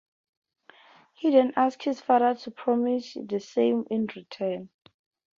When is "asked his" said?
1.55-2.01